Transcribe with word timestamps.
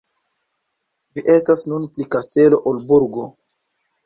Ĝi 1.17 1.23
estas 1.33 1.67
nun 1.73 1.85
pli 1.93 2.09
kastelo 2.17 2.61
ol 2.73 2.81
burgo. 2.89 3.29